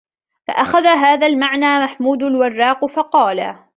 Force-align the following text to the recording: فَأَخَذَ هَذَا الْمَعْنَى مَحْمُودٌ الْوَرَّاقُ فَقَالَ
فَأَخَذَ 0.47 0.87
هَذَا 0.87 1.27
الْمَعْنَى 1.27 1.79
مَحْمُودٌ 1.79 2.23
الْوَرَّاقُ 2.23 2.85
فَقَالَ 2.85 3.57